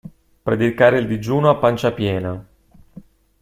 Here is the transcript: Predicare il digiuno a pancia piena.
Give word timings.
Predicare 0.43 0.97
il 0.97 1.05
digiuno 1.05 1.51
a 1.51 1.57
pancia 1.57 1.91
piena. 1.91 2.43